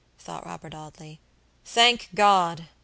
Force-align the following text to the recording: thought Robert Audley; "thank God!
thought 0.17 0.43
Robert 0.47 0.73
Audley; 0.73 1.19
"thank 1.63 2.09
God! 2.15 2.65